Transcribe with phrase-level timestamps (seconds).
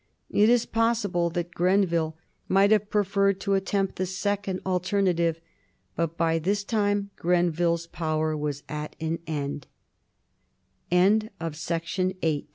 [0.31, 2.17] It is possible that Grenville
[2.47, 5.39] might have preferred to attempt the second alternative,
[5.95, 9.67] but by this time Grenville's power was at an end.
[10.91, 12.15] CHAPTER XLVII.
[12.19, 12.43] EDMUND BURKE.